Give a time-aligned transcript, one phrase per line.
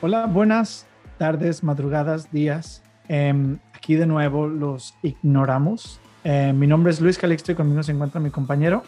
[0.00, 0.86] Hola, buenas
[1.18, 2.84] tardes, madrugadas, días.
[3.08, 5.98] Em, aquí de nuevo los ignoramos.
[6.22, 8.84] Eh, mi nombre es Luis Calixto y conmigo se encuentra mi compañero.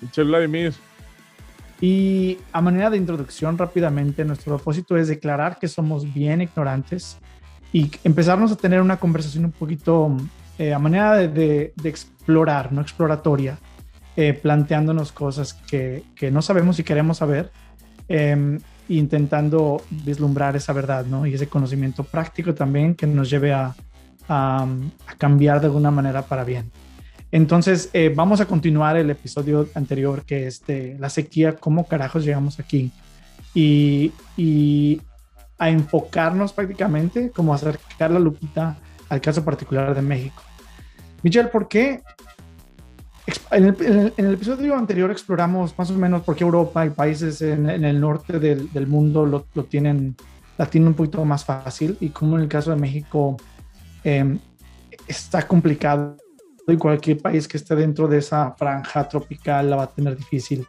[0.00, 0.72] Michel Vladimir.
[1.78, 7.18] Y a manera de introducción rápidamente, nuestro propósito es declarar que somos bien ignorantes
[7.70, 10.16] y empezarnos a tener una conversación un poquito
[10.58, 13.58] eh, a manera de, explorar, no exploratoria,
[14.16, 17.52] eh, planteándonos cosas que, que, no sabemos y queremos saber,
[18.08, 18.58] eh,
[18.88, 21.26] intentando vislumbrar esa verdad, ¿no?
[21.26, 23.74] Y ese conocimiento práctico también que nos lleve a,
[25.18, 26.70] cambiar de alguna manera para bien.
[27.30, 32.24] Entonces, eh, vamos a continuar el episodio anterior que es de la sequía, cómo carajos
[32.24, 32.90] llegamos aquí.
[33.52, 35.02] Y, y
[35.58, 38.78] a enfocarnos prácticamente, como acercar la lupita
[39.10, 40.42] al caso particular de México.
[41.22, 42.02] Michelle, ¿por qué?
[43.52, 48.00] En el, episodio anterior exploramos más o menos por qué Europa y países en, el
[48.00, 50.16] norte del, mundo lo, tienen,
[50.58, 53.36] la tienen un poquito más fácil y cómo en el caso de México
[54.02, 54.38] em,
[55.06, 56.16] está complicado
[56.66, 60.66] y cualquier país que esté dentro de esa franja tropical la va a tener difícil.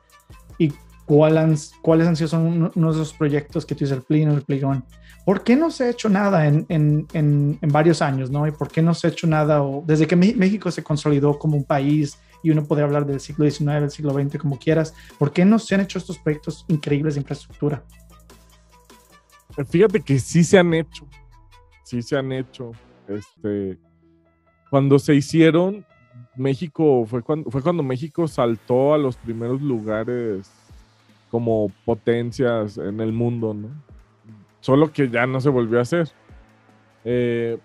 [0.57, 0.73] Y
[1.05, 4.43] cuáles, cuáles han sido son unos de esos proyectos que tú dices, el Plino, el
[4.43, 4.85] Pligón.
[5.25, 8.45] ¿Por qué no se ha hecho nada en, en, en, varios años, no?
[8.45, 11.55] ¿Y por qué no se ha hecho nada o, desde que México se consolidó como
[11.55, 15.31] un país y uno puede hablar del siglo XIX, del siglo XX, como quieras, ¿por
[15.31, 17.83] qué no se han hecho estos proyectos increíbles de infraestructura?
[19.69, 21.07] Fíjate que sí se han hecho,
[21.83, 22.71] sí se han hecho.
[23.07, 23.77] Este,
[24.69, 25.85] cuando se hicieron,
[26.35, 30.51] México fue cuando, fue cuando México saltó a los primeros lugares
[31.29, 33.69] como potencias en el mundo, ¿no?
[34.59, 36.09] Solo que ya no se volvió a hacer.
[37.03, 37.57] Eh,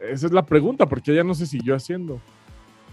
[0.00, 2.20] esa es la pregunta, porque ya no se siguió haciendo.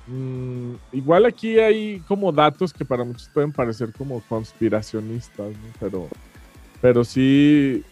[0.09, 6.07] Mm, igual aquí hay como datos que para muchos pueden parecer como conspiracionistas, pero,
[6.81, 7.83] pero sí,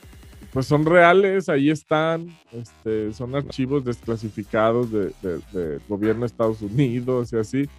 [0.52, 7.32] pues son reales, ahí están, este, son archivos desclasificados del de, gobierno de Estados Unidos
[7.34, 7.70] y así.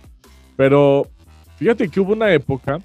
[0.57, 1.09] Pero
[1.57, 2.79] fíjate que hubo una época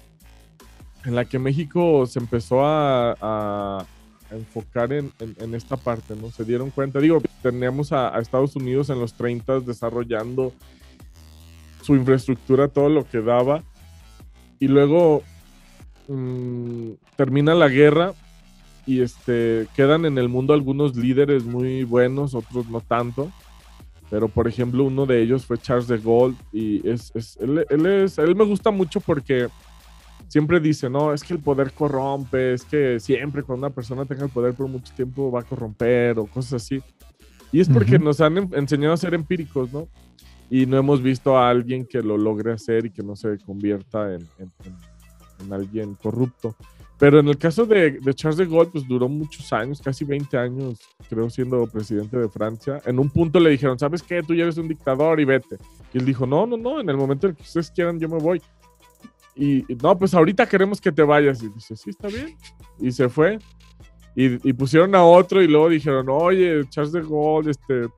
[1.04, 3.86] en la que México se empezó a,
[4.30, 5.12] enfocar en,
[5.54, 6.28] esta parte, ¿no?
[6.32, 10.52] Se dieron cuenta, digo, teníamos a, Estados Unidos en los 30 desarrollando
[11.84, 13.62] su infraestructura, todo lo que daba,
[14.58, 15.22] y luego
[16.08, 18.12] mm, termina la guerra
[18.86, 23.30] y este, quedan en el mundo algunos líderes muy buenos, otros no tanto.
[24.10, 28.18] Pero por ejemplo, uno de ellos fue Charles de Gaulle y es, él, él, es,
[28.18, 29.48] él me gusta mucho porque
[30.28, 34.24] siempre dice, no, es que el poder corrompe, es que siempre cuando una persona tenga
[34.24, 36.82] el poder por mucho tiempo va a corromper o cosas así.
[37.52, 39.88] Y es porque nos han enseñado a ser empíricos, ¿no?
[40.50, 44.14] Y no hemos visto a alguien que lo logre hacer y que no se convierta
[44.14, 46.54] en, en, alguien corrupto.
[46.98, 50.38] Pero en el caso de, de, Charles de Gaulle, pues duró muchos años, casi 20
[50.38, 50.78] años,
[51.08, 52.80] creo, siendo presidente de Francia.
[52.86, 54.22] En un punto le dijeron, ¿sabes qué?
[54.22, 55.58] Tú ya eres un dictador y vete.
[55.92, 58.18] Y él dijo, no, no, no, en el momento en que ustedes quieran, yo me
[58.18, 58.40] voy.
[59.36, 61.42] Y, no, pues ahorita queremos que te vayas.
[61.42, 62.36] Y dice, sí, está bien.
[62.78, 63.38] Y se fue.
[64.16, 67.88] Y, pusieron a otro y luego dijeron, oye, Charles de Gaulle, este,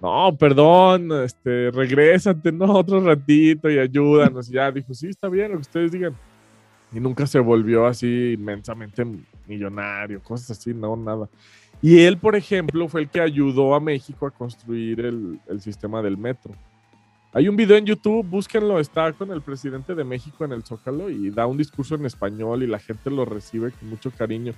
[0.00, 4.48] no, perdón, este, regrésate, no, otro ratito y ayúdanos.
[4.48, 6.14] Ya dijo, sí, está bien, lo que ustedes digan.
[6.92, 9.04] Y nunca se volvió así inmensamente
[9.46, 11.28] millonario, cosas así, no, nada.
[11.82, 16.00] Y él, por ejemplo, fue el que ayudó a México a construir el, el sistema
[16.02, 16.54] del metro.
[17.32, 21.10] Hay un video en YouTube, búsquenlo, está con el presidente de México en el Zócalo
[21.10, 24.52] y da un discurso en español y la gente lo recibe con mucho cariño.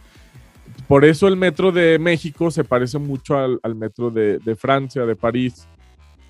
[0.88, 5.66] Por eso el metro de México se parece mucho al, metro de, Francia, de París.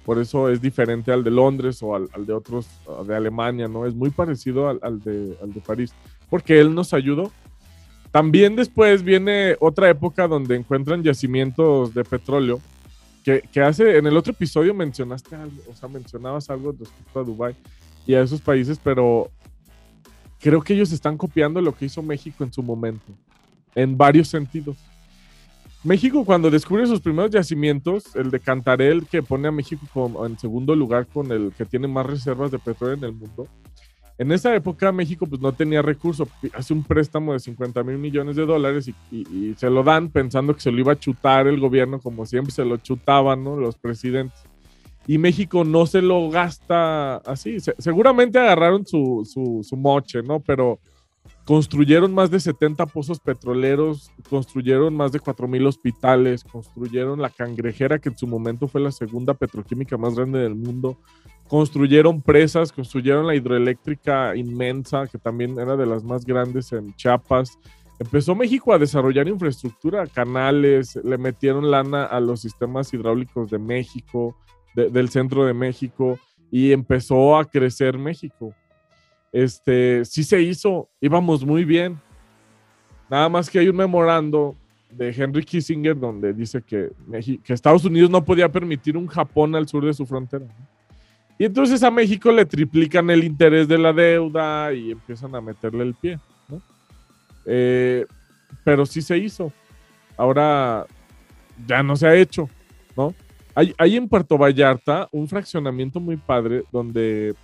[0.04, 2.66] Por eso es diferente al de Londres o al, de otros,
[3.06, 3.86] de Alemania, ¿no?
[3.86, 5.92] Es muy parecido al, de, al de París,
[6.30, 7.32] porque él nos ayudó.
[8.12, 12.60] También después viene otra época donde encuentran yacimientos de petróleo
[13.52, 17.56] que, hace, en el otro episodio mencionaste algo, o sea, mencionabas algo respecto a Dubai
[18.06, 19.30] y a esos países, pero
[20.38, 23.04] creo que ellos están copiando lo que hizo México en su momento,
[23.76, 24.76] en varios sentidos.
[25.84, 30.36] México cuando descubre sus primeros yacimientos, el de Cantarel, que pone a México como en
[30.36, 33.46] segundo lugar con el que tiene más reservas de petróleo en el mundo,
[34.18, 38.34] en esa época México pues no tenía recursos, hace un préstamo de 50 mil millones
[38.36, 42.00] de dólares y, se lo dan pensando que se lo iba a chutar el gobierno
[42.00, 43.56] como siempre se lo chutaban ¿no?
[43.56, 44.42] los presidentes.
[45.06, 47.58] Y México no se lo gasta así.
[47.78, 49.22] seguramente agarraron su,
[49.62, 50.40] su, moche, ¿no?
[50.40, 50.80] Pero
[51.46, 58.08] construyeron más de 70 pozos petroleros, construyeron más de 4.000 hospitales, construyeron la cangrejera, que
[58.08, 60.98] en su momento fue la segunda petroquímica más grande del mundo,
[61.46, 67.60] construyeron presas, construyeron la hidroeléctrica inmensa, que también era de las más grandes en Chiapas.
[68.00, 74.36] Empezó México a desarrollar infraestructura, canales, le metieron lana a los sistemas hidráulicos de México,
[74.74, 76.18] del centro de México,
[76.50, 78.52] y empezó a crecer México
[79.36, 82.00] este, sí se hizo, íbamos muy bien.
[83.10, 84.56] Nada más que hay un memorando
[84.90, 86.90] de Henry Kissinger donde dice que,
[87.46, 90.46] Estados Unidos no podía permitir un Japón al sur de su frontera.
[91.38, 95.84] Y entonces a México le triplican el interés de la deuda y empiezan a meterle
[95.84, 96.18] el pie.
[97.44, 98.06] Eh,
[98.64, 99.52] pero sí se hizo.
[100.16, 100.86] Ahora
[101.66, 102.48] ya no se ha hecho,
[102.96, 103.14] ¿no?
[103.54, 107.34] Hay, hay en Puerto Vallarta un fraccionamiento muy padre donde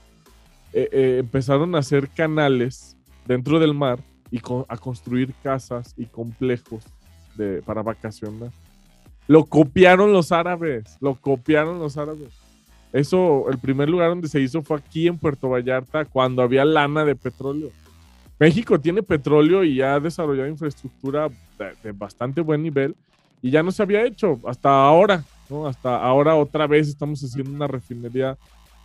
[0.73, 2.97] eh, eh, empezaron a hacer canales
[3.27, 3.99] dentro del mar
[4.31, 6.85] y a construir casas y complejos
[7.37, 8.51] de, para vacacionar.
[9.29, 12.33] Lo copiaron los árabes, lo copiaron los árabes.
[12.93, 17.05] Eso, el primer lugar donde se hizo fue aquí en Puerto Vallarta, cuando había lana
[17.05, 17.71] de petróleo.
[18.39, 21.29] México tiene petróleo y ha desarrollado infraestructura
[21.83, 22.97] de, bastante buen nivel
[23.41, 25.67] y ya no se había hecho hasta ahora, ¿no?
[25.67, 28.37] Hasta ahora otra vez estamos haciendo una refinería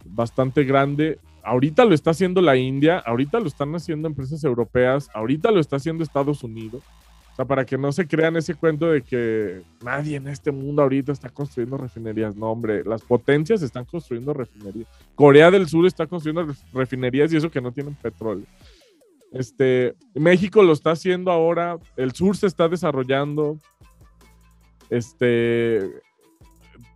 [0.05, 5.49] bastante grande ahorita lo está haciendo la India, ahorita lo están haciendo empresas europeas, ahorita
[5.49, 6.83] lo está haciendo Estados Unidos.
[7.31, 10.81] O sea, para que no se crean ese cuento de que nadie en este mundo
[10.81, 12.35] ahorita está construyendo refinerías.
[12.35, 14.87] No, hombre, las potencias están construyendo refinerías.
[15.15, 18.45] Corea del Sur está construyendo refinerías y eso que no tienen petróleo.
[19.31, 23.57] Este, México lo está haciendo ahora, el sur se está desarrollando.
[24.89, 25.81] Este,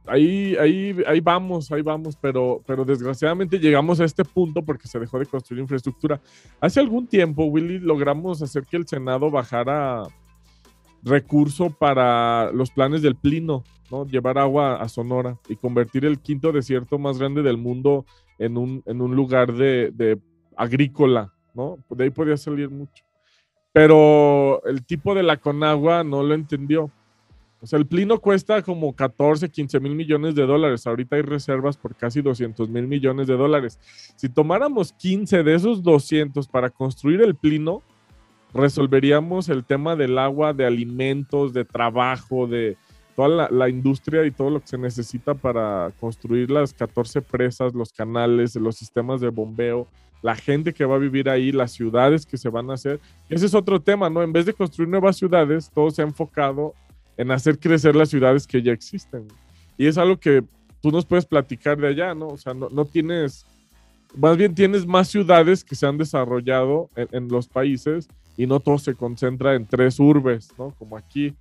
[0.05, 4.99] ahí, ahí, ahí vamos, ahí vamos, pero, pero desgraciadamente llegamos a este punto porque se
[4.99, 6.19] dejó de construir infraestructura.
[6.59, 10.03] Hace algún tiempo, Willy, logramos hacer que el Senado bajara
[11.03, 14.05] recurso para los planes del Plino, ¿no?
[14.05, 18.05] Llevar agua a Sonora y convertir el quinto desierto más grande del mundo
[18.37, 20.19] en un, en un lugar de, de
[20.55, 21.77] agrícola, ¿no?
[21.89, 23.03] De ahí podía salir mucho.
[23.73, 26.91] Pero el tipo de la Conagua no lo entendió
[27.61, 30.87] o sea, el Plino cuesta como 14, 15 mil millones de dólares.
[30.87, 33.79] Ahorita hay reservas por casi 200 mil millones de dólares.
[34.15, 37.83] Si tomáramos 15 de esos 200 para construir el Plino,
[38.51, 42.77] resolveríamos el tema del agua, de alimentos, de trabajo, de
[43.15, 47.93] toda la, industria y todo lo que se necesita para construir las 14 presas, los
[47.93, 49.87] canales, los sistemas de bombeo,
[50.23, 52.99] la gente que va a vivir ahí, las ciudades que se van a hacer.
[53.29, 54.23] Ese es otro tema, ¿no?
[54.23, 56.73] En vez de construir nuevas ciudades, todo se ha enfocado
[57.17, 59.27] en hacer crecer las ciudades que ya existen.
[59.77, 60.43] Y es algo que
[60.81, 62.29] tú nos puedes platicar de allá, ¿no?
[62.29, 63.45] O sea, no, tienes,
[64.15, 68.77] más bien tienes más ciudades que se han desarrollado en, los países y no todo
[68.77, 70.71] se concentra en tres urbes, ¿no?
[70.77, 71.33] Como aquí.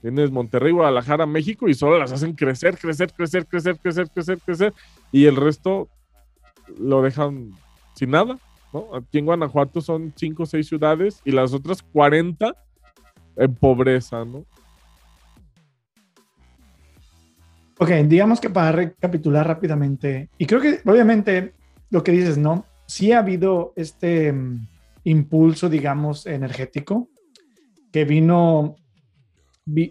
[0.00, 4.74] Tienes Monterrey, Guadalajara, México y solo las hacen crecer, crecer, crecer, crecer, crecer, crecer, crecer.
[5.10, 5.88] Y el resto
[6.78, 7.50] lo dejan
[7.94, 8.38] sin nada,
[8.72, 8.94] ¿no?
[8.94, 12.54] Aquí en Guanajuato son cinco o seis ciudades y las otras 40
[13.36, 14.44] en pobreza, ¿no?
[17.80, 21.52] Ok, digamos que para recapitular rápidamente, y creo que obviamente
[21.90, 22.64] lo que dices, ¿no?
[22.86, 24.66] Sí ha habido este mm,
[25.04, 27.08] impulso, digamos, energético
[27.92, 28.74] que vino,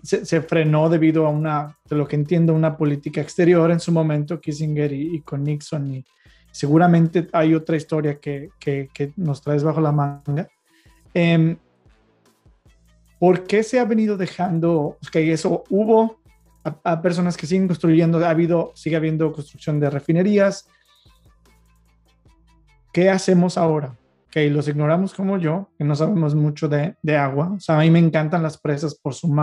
[0.04, 4.42] se, frenó debido a una, de lo que entiendo, una política exterior en su momento,
[4.42, 6.06] Kissinger y, con Nixon, y
[6.52, 10.48] seguramente hay otra historia que, que, nos traes bajo la manga.
[11.14, 11.56] Eh,
[13.18, 16.20] ¿Por qué se ha venido dejando, que eso hubo
[16.84, 20.68] a, personas que siguen construyendo, ha habido, sigue habiendo construcción de refinerías.
[22.92, 23.96] ¿Qué hacemos ahora?
[24.30, 27.54] Que los ignoramos como yo, que no sabemos mucho de, de, agua.
[27.56, 29.34] O sea, a mí me encantan las presas por, su,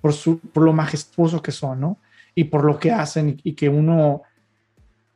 [0.00, 1.98] por, su, por lo majestuoso que son, ¿no?
[2.34, 4.22] Y por lo que hacen y, que uno...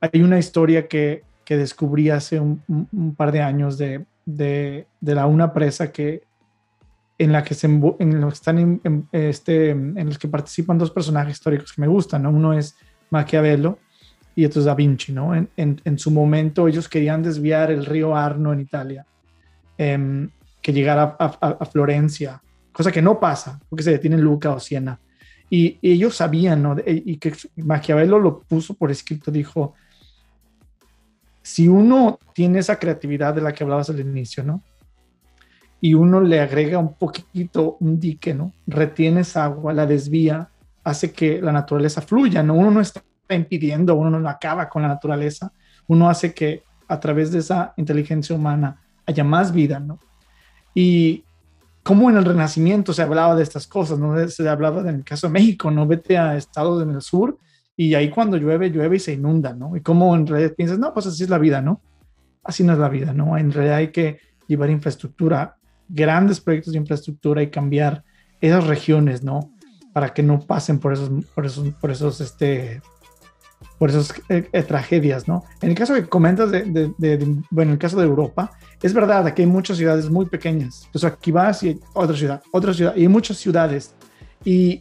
[0.01, 5.15] Hay una historia que, que descubrí hace un, un, par de años de, de, de
[5.15, 6.23] la una presa que
[7.19, 11.35] en la que se en los que están este, en los que participan dos personajes
[11.35, 12.31] históricos que me gustan, ¿no?
[12.31, 12.77] Uno es
[13.11, 13.79] Maquiavelo
[14.37, 15.35] y otro es Da Vinci, ¿no?
[15.35, 19.05] En, en, su momento ellos querían desviar el río Arno en Italia,
[19.77, 20.31] em,
[20.63, 24.61] que llegara a, a, Florencia, cosa que no pasa, porque se detiene en Luca o
[24.61, 25.01] Siena.
[25.51, 26.77] Y, ellos sabían, ¿no?
[26.87, 29.75] Y que Maquiavelo lo puso por escrito, dijo,
[31.43, 34.63] si uno tiene esa creatividad de la que hablabas al inicio, ¿no?
[35.81, 38.53] Y uno le agrega un poquito, un dique, ¿no?
[38.67, 40.49] Retiene esa agua, la desvía,
[40.83, 42.55] hace que la naturaleza fluya, ¿no?
[42.55, 45.53] Uno no está impidiendo, uno no acaba con la naturaleza,
[45.87, 49.99] uno hace que a través de esa inteligencia humana haya más vida, ¿no?
[50.75, 51.25] Y
[51.83, 54.29] como en el Renacimiento se hablaba de estas cosas, ¿no?
[54.29, 55.87] Se hablaba en el caso de México, ¿no?
[55.87, 57.39] Vete a estados en el sur
[57.77, 59.77] y ahí cuando llueve, llueve y se inunda, ¿no?
[59.77, 61.81] Y como en realidad piensas, no, pues así es la vida, ¿no?
[62.43, 63.39] Así no es la vida, ¿no?
[63.39, 65.57] En realidad hay que llevar infraestructura,
[65.89, 68.05] grandes proyectos de infraestructura y cambiar
[68.41, 69.53] esas regiones, ¿no?
[69.93, 72.81] Para que no pasen por esos, por esos, por esos, este,
[73.79, 75.45] por esas eh, eh, tragedias, ¿no?
[75.61, 76.93] En el caso que comentas de,
[77.51, 78.51] bueno, en el caso de Europa,
[78.83, 80.85] es verdad, aquí hay muchas ciudades muy pequeñas.
[80.87, 83.95] Entonces aquí vas y otra ciudad, otra ciudad, y hay muchas ciudades.
[84.45, 84.81] Y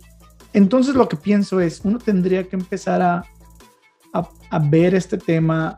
[0.53, 3.23] entonces lo que pienso es, uno tendría que empezar a,
[4.13, 5.77] a ver este tema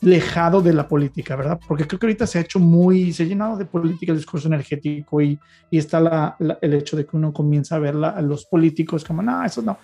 [0.00, 1.58] lejado de la política, ¿verdad?
[1.66, 4.48] Porque creo que ahorita se ha hecho muy, se ha llenado de política el discurso
[4.48, 5.38] energético y,
[5.70, 9.22] y está la, el hecho de que uno comienza a ver a los políticos como,
[9.22, 9.78] no, eso no.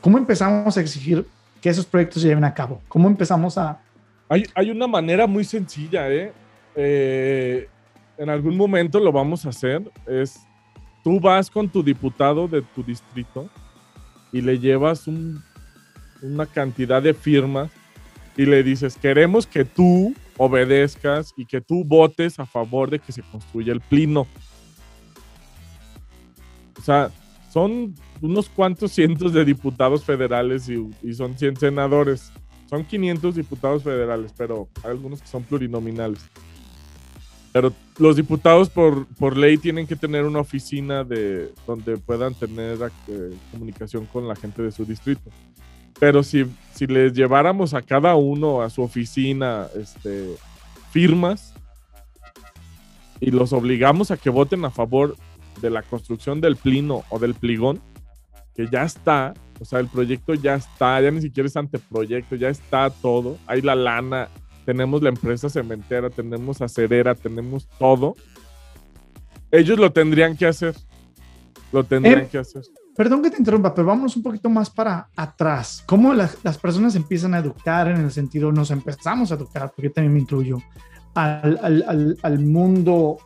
[0.00, 1.24] ¿Cómo empezamos a exigir
[1.60, 2.80] que esos proyectos se lleven a cabo?
[2.88, 3.80] ¿Cómo empezamos a...
[4.28, 6.32] Hay, hay una manera muy sencilla, ¿eh?
[6.74, 7.68] ¿eh?
[8.16, 9.82] En algún momento lo vamos a hacer.
[10.06, 10.40] Es,
[11.04, 13.48] tú vas con tu diputado de tu distrito
[14.32, 15.42] y le llevas un,
[16.22, 17.70] una cantidad de firmas
[18.38, 23.10] y le dices, queremos que tú obedezcas y que tú votes a favor de que
[23.10, 24.28] se construya el plino.
[26.78, 27.10] O sea,
[27.52, 32.30] son unos cuantos cientos de diputados federales y, son 100 senadores.
[32.70, 36.20] Son 500 diputados federales, pero hay algunos que son plurinominales.
[37.52, 42.78] Pero los diputados por, por ley tienen que tener una oficina de donde puedan tener
[43.08, 45.28] eh, comunicación con la gente de su distrito.
[45.98, 50.36] Pero si, si les lleváramos a cada uno a su oficina este,
[50.90, 51.54] firmas
[53.20, 55.16] y los obligamos a que voten a favor
[55.60, 57.80] de la construcción del plino o del pligón,
[58.54, 62.48] que ya está, o sea, el proyecto ya está, ya ni siquiera es anteproyecto, ya
[62.48, 64.28] está todo, hay la lana,
[64.68, 68.14] tenemos la empresa cementera, tenemos acerera, tenemos todo.
[69.50, 70.74] Ellos lo tendrían que hacer.
[71.72, 72.64] Lo tendrían eh, que hacer.
[72.98, 75.84] Perdón que te interrumpa, pero vamos un poquito más para atrás.
[75.86, 80.14] ¿Cómo las, personas empiezan a educar en el sentido, nos empezamos a educar, porque también
[80.14, 80.58] me incluyo,
[81.14, 83.18] al, mundo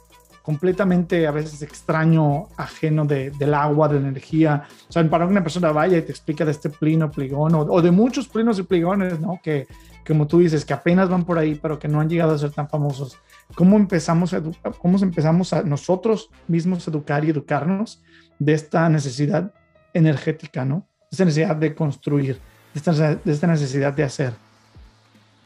[0.42, 4.62] completamente a veces extraño, ajeno del agua, de la energía.
[4.90, 7.80] O sea, para que una persona vaya y te explica de este plino, pligón, o,
[7.80, 9.40] de muchos plinos y pligones, ¿no?
[9.42, 9.66] Que,
[10.06, 12.50] como tú dices, que apenas van por ahí, pero que no han llegado a ser
[12.50, 13.16] tan famosos.
[13.54, 14.42] ¿Cómo empezamos a,
[14.78, 18.02] cómo empezamos a nosotros mismos educar y educarnos
[18.38, 19.50] de esta necesidad
[19.94, 20.86] energética, ¿no?
[21.10, 22.38] Esta necesidad de construir,
[22.74, 24.32] de esta, necesidad de hacer.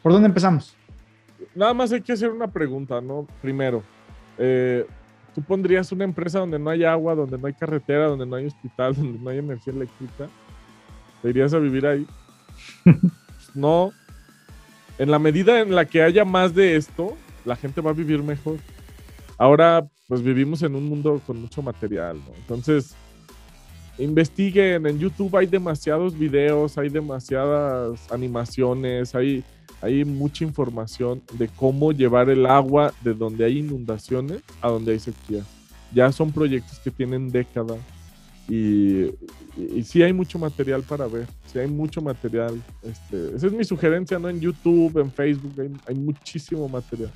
[0.03, 0.77] ¿Por dónde empezamos?
[1.55, 3.27] Nada más hay que hacer una pregunta, ¿no?
[3.43, 3.83] Primero,
[4.39, 4.87] eh,
[5.35, 8.47] ¿tú pondrías una empresa donde no hay agua, donde no hay carretera, donde no hay
[8.47, 10.29] hospital, donde no hay energía eléctrica?
[11.23, 12.07] ¿Te irías a vivir ahí?
[13.55, 13.91] no.
[14.99, 18.23] En la medida en la que haya más de esto, la gente va a vivir
[18.23, 18.59] mejor.
[19.37, 22.35] Ahora, pues vivimos en un mundo con mucho material, ¿no?
[22.37, 22.95] Entonces,
[23.99, 29.45] investiguen, en YouTube hay demasiados videos, hay demasiadas animaciones, hay,
[29.81, 34.99] hay mucha información de cómo llevar el agua de donde hay inundaciones a donde hay
[34.99, 35.43] sequía.
[35.93, 37.79] Ya son proyectos que tienen décadas
[38.49, 39.07] y,
[39.57, 42.63] y, sí hay mucho material para ver, sí hay mucho material.
[42.83, 44.29] Este, esa es mi sugerencia, ¿no?
[44.29, 45.55] En YouTube, en Facebook,
[45.87, 47.11] hay muchísimo material.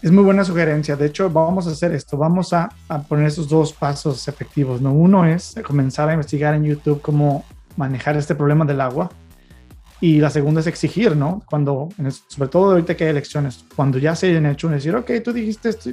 [0.00, 0.96] Es muy buena sugerencia.
[0.96, 2.16] De hecho, vamos a hacer esto.
[2.16, 2.68] Vamos a,
[3.08, 4.80] poner esos dos pasos efectivos.
[4.80, 4.92] ¿no?
[4.92, 7.44] Uno es comenzar a investigar en YouTube cómo
[7.76, 9.10] manejar este problema del agua.
[10.00, 11.42] Y la segunda es exigir, ¿no?
[11.46, 11.88] Cuando,
[12.28, 15.70] sobre todo ahorita que hay elecciones, cuando ya se hayan hecho, decir, ok, tú dijiste
[15.70, 15.90] esto,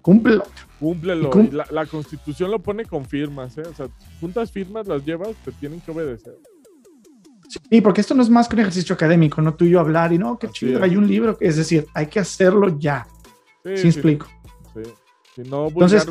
[0.00, 0.44] cúmplelo.
[0.80, 1.30] Cúmplelo.
[1.70, 3.62] la, constitución lo pone con firmas, ¿eh?
[3.70, 3.88] O sea,
[4.20, 6.38] juntas firmas, las llevas, te tienen que obedecer.
[7.70, 10.14] Sí, porque esto no es más que un ejercicio académico, no tú y yo hablar
[10.14, 11.36] y no, qué chido, hay un libro.
[11.38, 13.06] Es decir, hay que hacerlo ya.
[13.64, 14.26] Sí, explico.
[14.74, 15.42] Sí.
[15.48, 16.06] no, Entonces,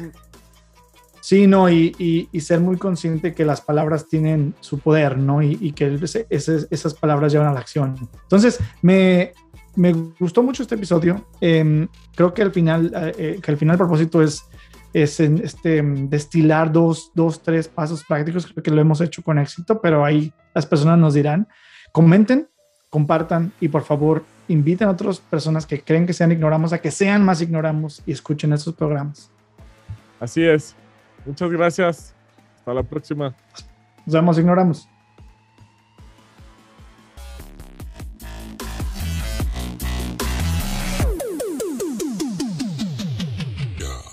[1.22, 5.42] sí, no, y, y, ser muy consciente que las palabras tienen su poder, ¿no?
[5.42, 7.96] Y, que esas palabras llevan a la acción.
[8.24, 9.34] Entonces, me,
[9.76, 11.26] me gustó mucho este episodio.
[11.40, 14.44] Em, creo que al final, eh, eh, que al final el propósito es,
[14.94, 18.48] es este, destilar dos, dos, tres pasos prácticos.
[18.48, 21.48] Creo que lo hemos hecho con éxito, pero ahí las personas nos dirán.
[21.92, 22.48] Comenten,
[22.92, 26.92] compartan y por favor inviten a otras personas que creen que sean ignoramos a que
[26.92, 29.32] sean más ignoramos y escuchen estos programas.
[30.20, 30.76] Así es.
[31.26, 32.14] Muchas gracias.
[32.60, 33.34] Hasta la próxima.
[34.06, 34.88] Nos vemos, ignoramos.